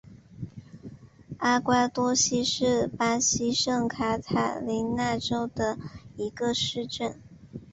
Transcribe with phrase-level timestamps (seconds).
[1.37, 5.77] 阿瓜多西是巴西圣卡塔琳娜州的
[6.17, 7.21] 一个市镇。